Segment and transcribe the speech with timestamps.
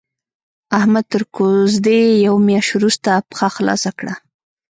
[0.79, 4.13] احمد تر کوزدې يوه مياشت روسته پښه خلاصه کړه.